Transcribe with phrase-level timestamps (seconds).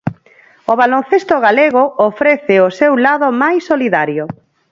[0.71, 4.23] O baloncesto galego ofrece o seu lado máis solidario.